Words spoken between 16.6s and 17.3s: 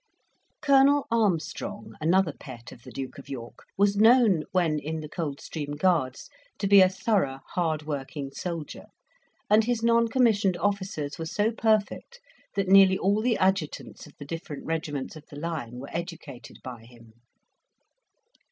by him.